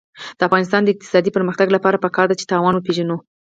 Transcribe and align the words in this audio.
د 0.37 0.41
افغانستان 0.47 0.81
د 0.83 0.89
اقتصادي 0.93 1.31
پرمختګ 1.37 1.67
لپاره 1.75 2.01
پکار 2.05 2.25
ده 2.29 2.35
چې 2.39 2.49
تاوان 2.51 2.73
وپېژنو. 2.75 3.17